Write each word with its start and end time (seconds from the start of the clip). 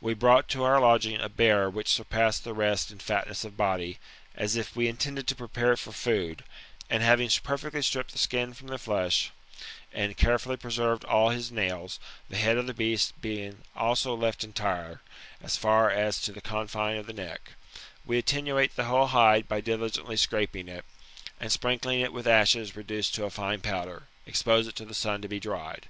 We 0.00 0.14
brought 0.14 0.46
to 0.50 0.62
our 0.62 0.80
lodfring 0.80 1.20
a 1.20 1.28
bear 1.28 1.68
which 1.68 1.88
surpassed 1.88 2.44
(he 2.44 2.52
rest 2.52 2.92
in 2.92 3.00
fatness 3.00 3.42
of 3.42 3.56
body, 3.56 3.98
as 4.36 4.54
if 4.54 4.76
we 4.76 4.86
in 4.86 4.96
tended 4.96 5.26
to 5.26 5.34
prepare 5.34 5.72
it 5.72 5.78
for 5.80 5.90
food, 5.90 6.44
and 6.88 7.02
having 7.02 7.28
perfectly 7.42 7.82
stripped 7.82 8.12
the 8.12 8.18
skin 8.18 8.54
from 8.54 8.68
the 8.68 8.78
flesh, 8.78 9.32
and 9.92 10.16
carefully 10.16 10.56
preserved 10.56 11.04
all 11.06 11.30
his 11.30 11.50
nails, 11.50 11.98
the 12.28 12.36
head 12.36 12.58
of 12.58 12.68
the 12.68 12.74
beast 12.74 13.20
being 13.20 13.62
also 13.74 14.14
left 14.14 14.44
entire, 14.44 15.00
so 15.44 15.58
far 15.58 15.90
as 15.90 16.20
to 16.20 16.30
the 16.30 16.40
confine 16.40 16.96
of 16.96 17.06
the 17.08 17.12
neck; 17.12 17.54
we 18.04 18.18
attenuate 18.18 18.76
the 18.76 18.84
whole 18.84 19.08
hide 19.08 19.48
by 19.48 19.60
diligently 19.60 20.16
scraping 20.16 20.68
it, 20.68 20.84
and 21.40 21.50
sprinkling 21.50 21.98
it 22.00 22.12
with 22.12 22.28
ashes 22.28 22.76
reduced 22.76 23.16
to 23.16 23.24
a 23.24 23.30
fine 23.30 23.60
powder, 23.60 24.04
expose 24.26 24.68
it 24.68 24.76
to 24.76 24.84
the 24.84 24.94
sun 24.94 25.20
to 25.20 25.26
be 25.26 25.40
dried. 25.40 25.88